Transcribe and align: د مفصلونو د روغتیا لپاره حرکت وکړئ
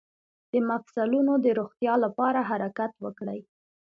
د 0.51 0.53
مفصلونو 0.69 1.33
د 1.45 1.47
روغتیا 1.59 1.93
لپاره 2.05 2.39
حرکت 2.49 2.91
وکړئ 3.03 3.39